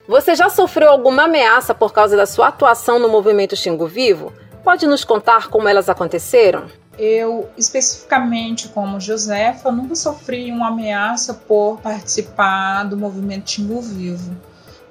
Você 0.08 0.34
já 0.34 0.50
sofreu 0.50 0.90
alguma 0.90 1.26
ameaça 1.26 1.76
por 1.76 1.94
causa 1.94 2.18
da 2.18 2.26
sua 2.26 2.48
atuação 2.48 2.98
no 2.98 3.10
movimento 3.10 3.56
Xingu 3.56 3.86
Vivo? 3.86 4.34
Pode 4.64 4.88
nos 4.88 5.06
contar 5.06 5.50
como 5.50 5.68
elas 5.68 5.88
aconteceram? 5.88 6.66
Eu, 6.98 7.50
especificamente 7.58 8.68
como 8.70 9.00
Josefa, 9.00 9.72
nunca 9.72 9.96
sofri 9.96 10.52
uma 10.52 10.68
ameaça 10.68 11.34
por 11.34 11.80
participar 11.82 12.84
do 12.84 12.96
movimento 12.96 13.50
Xingu 13.50 13.82
Vivo. 13.82 14.36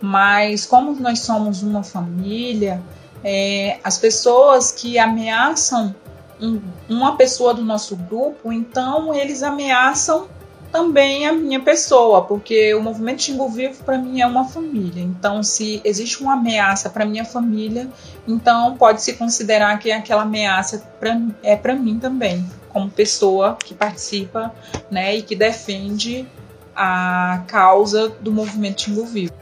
Mas 0.00 0.66
como 0.66 0.94
nós 1.00 1.20
somos 1.20 1.62
uma 1.62 1.84
família, 1.84 2.82
é, 3.22 3.78
as 3.84 3.98
pessoas 3.98 4.72
que 4.72 4.98
ameaçam 4.98 5.94
um, 6.40 6.60
uma 6.88 7.16
pessoa 7.16 7.54
do 7.54 7.64
nosso 7.64 7.94
grupo, 7.94 8.52
então 8.52 9.14
eles 9.14 9.44
ameaçam 9.44 10.26
também 10.72 11.26
a 11.26 11.32
minha 11.32 11.60
pessoa, 11.60 12.22
porque 12.22 12.74
o 12.74 12.82
movimento 12.82 13.22
Xingu 13.22 13.48
Vivo 13.50 13.84
para 13.84 13.98
mim 13.98 14.20
é 14.20 14.26
uma 14.26 14.48
família. 14.48 15.02
Então, 15.02 15.42
se 15.42 15.80
existe 15.84 16.22
uma 16.22 16.32
ameaça 16.32 16.88
para 16.88 17.04
minha 17.04 17.24
família, 17.24 17.88
então 18.26 18.74
pode 18.76 19.02
se 19.02 19.12
considerar 19.12 19.78
que 19.78 19.92
aquela 19.92 20.22
ameaça 20.22 20.78
pra, 20.98 21.20
é 21.42 21.54
para 21.54 21.74
mim 21.74 21.98
também, 21.98 22.44
como 22.70 22.90
pessoa 22.90 23.56
que 23.62 23.74
participa, 23.74 24.52
né, 24.90 25.14
e 25.16 25.22
que 25.22 25.36
defende 25.36 26.26
a 26.74 27.44
causa 27.46 28.08
do 28.08 28.32
movimento 28.32 28.82
Xingu 28.82 29.04
Vivo. 29.04 29.41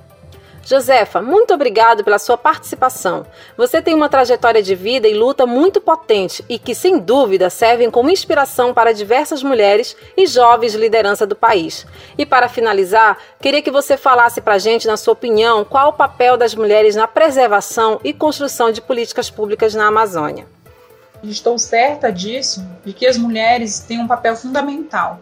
Josefa, 0.62 1.22
muito 1.22 1.54
obrigado 1.54 2.04
pela 2.04 2.18
sua 2.18 2.36
participação. 2.36 3.24
Você 3.56 3.80
tem 3.80 3.94
uma 3.94 4.08
trajetória 4.08 4.62
de 4.62 4.74
vida 4.74 5.08
e 5.08 5.14
luta 5.14 5.46
muito 5.46 5.80
potente 5.80 6.44
e 6.48 6.58
que, 6.58 6.74
sem 6.74 6.98
dúvida, 6.98 7.48
servem 7.48 7.90
como 7.90 8.10
inspiração 8.10 8.74
para 8.74 8.92
diversas 8.92 9.42
mulheres 9.42 9.96
e 10.16 10.26
jovens 10.26 10.72
de 10.72 10.78
liderança 10.78 11.26
do 11.26 11.34
país. 11.34 11.86
E 12.16 12.26
para 12.26 12.48
finalizar, 12.48 13.18
queria 13.40 13.62
que 13.62 13.70
você 13.70 13.96
falasse 13.96 14.40
para 14.40 14.54
a 14.54 14.58
gente, 14.58 14.86
na 14.86 14.96
sua 14.96 15.14
opinião, 15.14 15.64
qual 15.64 15.88
o 15.90 15.94
papel 15.94 16.36
das 16.36 16.54
mulheres 16.54 16.94
na 16.94 17.08
preservação 17.08 17.98
e 18.04 18.12
construção 18.12 18.70
de 18.70 18.82
políticas 18.82 19.30
públicas 19.30 19.74
na 19.74 19.86
Amazônia. 19.86 20.46
Estou 21.22 21.58
certa 21.58 22.10
disso, 22.10 22.64
de 22.84 22.92
que 22.92 23.06
as 23.06 23.16
mulheres 23.16 23.80
têm 23.80 24.00
um 24.00 24.06
papel 24.06 24.36
fundamental 24.36 25.20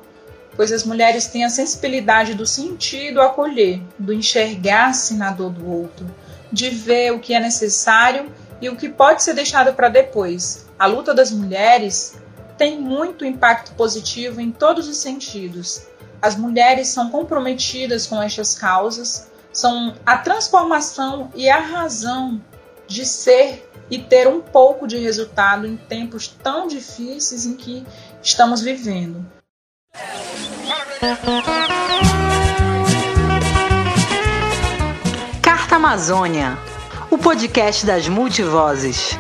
pois 0.59 0.73
as 0.73 0.83
mulheres 0.83 1.29
têm 1.29 1.45
a 1.45 1.51
sensibilidade 1.51 2.35
do 2.35 2.45
sentido 2.45 3.21
acolher, 3.21 3.81
do 3.97 4.13
enxergar-se 4.13 5.15
na 5.15 5.31
dor 5.31 5.53
do 5.53 5.71
outro, 5.71 6.05
de 6.53 6.69
ver 6.69 7.13
o 7.13 7.21
que 7.21 7.33
é 7.33 7.39
necessário 7.39 8.29
e 8.61 8.69
o 8.69 8.75
que 8.75 8.89
pode 8.89 9.23
ser 9.23 9.35
deixado 9.35 9.73
para 9.73 9.89
depois. 9.89 10.67
A 10.77 10.87
luta 10.87 11.15
das 11.15 11.31
mulheres 11.31 12.17
tem 12.57 12.77
muito 12.77 13.25
impacto 13.25 13.73
positivo 13.77 14.41
em 14.41 14.51
todos 14.51 14.89
os 14.89 14.97
sentidos. 14.97 15.83
As 16.21 16.35
mulheres 16.35 16.89
são 16.89 17.09
comprometidas 17.09 18.05
com 18.09 18.21
estas 18.21 18.59
causas, 18.59 19.31
são 19.53 19.95
a 20.05 20.19
transformação 20.19 21.31
e 21.37 21.49
a 21.49 21.61
razão 21.61 22.43
de 22.89 23.07
ser 23.07 23.71
e 23.89 23.97
ter 23.97 24.27
um 24.27 24.41
pouco 24.41 24.89
de 24.89 24.99
resultado 24.99 25.69
em 25.69 25.77
tempos 25.77 26.27
tão 26.27 26.67
difíceis 26.67 27.47
em 27.47 27.55
que 27.55 27.87
estamos 28.21 28.61
vivendo. 28.61 29.25
Carta 35.41 35.77
Amazônia, 35.77 36.59
o 37.09 37.17
podcast 37.17 37.87
das 37.87 38.09
multivozes. 38.09 39.17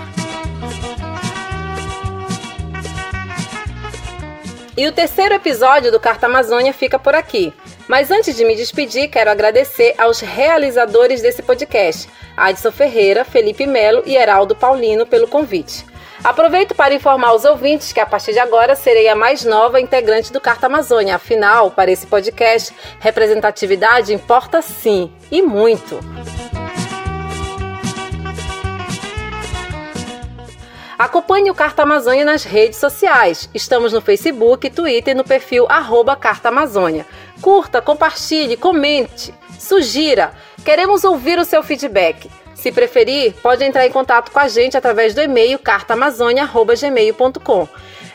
E 4.77 4.88
o 4.88 4.93
terceiro 4.93 5.35
episódio 5.35 5.93
do 5.93 6.01
Carta 6.01 6.27
Amazônia 6.27 6.73
fica 6.73 6.99
por 6.99 7.14
aqui. 7.14 7.55
Mas 7.87 8.11
antes 8.11 8.35
de 8.35 8.45
me 8.45 8.57
despedir, 8.57 9.09
quero 9.09 9.31
agradecer 9.31 9.95
aos 9.99 10.19
realizadores 10.19 11.23
desse 11.23 11.43
podcast, 11.43 12.09
Adson 12.37 12.73
Ferreira, 12.73 13.25
Felipe 13.25 13.69
Melo 13.69 14.03
e 14.05 14.17
Heraldo 14.17 14.57
Paulino, 14.57 15.07
pelo 15.07 15.29
convite. 15.29 15.87
Aproveito 16.23 16.75
para 16.75 16.95
informar 16.95 17.33
os 17.35 17.45
ouvintes 17.45 17.93
que 17.93 18.01
a 18.01 18.07
partir 18.07 18.33
de 18.33 18.41
agora 18.41 18.75
serei 18.75 19.09
a 19.09 19.15
mais 19.15 19.45
nova 19.45 19.81
integrante 19.81 20.33
do 20.33 20.41
Carta 20.41 20.67
Amazônia. 20.67 21.15
Afinal, 21.15 21.71
para 21.71 21.91
esse 21.91 22.07
podcast, 22.07 22.75
representatividade 22.99 24.13
importa 24.13 24.61
sim, 24.61 25.13
e 25.31 25.41
muito. 25.41 26.01
Acompanhe 30.99 31.49
o 31.49 31.55
Carta 31.55 31.85
Amazônia 31.85 32.25
nas 32.25 32.43
redes 32.43 32.77
sociais. 32.79 33.49
Estamos 33.55 33.93
no 33.93 34.01
Facebook, 34.01 34.69
Twitter 34.69 35.15
e 35.15 35.17
no 35.17 35.23
perfil 35.23 35.65
arroba 35.69 36.17
Carta 36.17 36.49
Amazônia. 36.49 37.07
Curta, 37.41 37.81
compartilhe, 37.81 38.57
comente, 38.57 39.33
sugira. 39.57 40.33
Queremos 40.65 41.05
ouvir 41.05 41.39
o 41.39 41.45
seu 41.45 41.63
feedback. 41.63 42.29
Se 42.59 42.71
preferir, 42.73 43.35
pode 43.40 43.64
entrar 43.64 43.87
em 43.87 43.92
contato 43.92 44.33
com 44.33 44.40
a 44.40 44.49
gente 44.49 44.77
através 44.77 45.14
do 45.14 45.23
e-mail 45.23 45.61
cartaamazônia.gmail.com. 45.61 47.68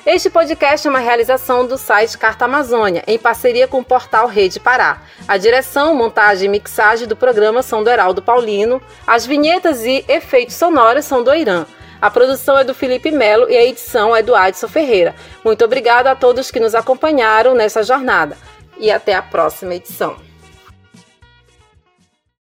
Este 0.05 0.29
podcast 0.29 0.85
é 0.85 0.89
uma 0.89 0.99
realização 0.99 1.65
do 1.65 1.77
site 1.77 2.17
Carta 2.17 2.43
Amazônia, 2.43 3.05
em 3.07 3.17
parceria 3.17 3.69
com 3.69 3.79
o 3.79 3.85
portal 3.85 4.27
Rede 4.27 4.59
Pará. 4.59 5.01
A 5.25 5.37
direção, 5.37 5.95
montagem 5.95 6.47
e 6.47 6.49
mixagem 6.51 7.07
do 7.07 7.15
programa 7.15 7.63
são 7.63 7.81
do 7.81 7.89
Heraldo 7.89 8.21
Paulino, 8.21 8.81
as 9.07 9.25
vinhetas 9.25 9.85
e 9.85 10.03
efeitos 10.09 10.55
sonoros 10.55 11.05
são 11.05 11.23
do 11.23 11.33
Irã. 11.33 11.65
A 12.01 12.11
produção 12.11 12.59
é 12.59 12.65
do 12.65 12.73
Felipe 12.73 13.11
Melo 13.11 13.49
e 13.49 13.55
a 13.55 13.63
edição 13.63 14.13
é 14.13 14.21
do 14.21 14.35
Adson 14.35 14.67
Ferreira. 14.67 15.15
Muito 15.41 15.63
obrigada 15.63 16.11
a 16.11 16.17
todos 16.17 16.51
que 16.51 16.59
nos 16.59 16.75
acompanharam 16.75 17.55
nessa 17.55 17.81
jornada 17.81 18.35
e 18.77 18.91
até 18.91 19.15
a 19.15 19.21
próxima 19.21 19.75
edição. 19.75 20.32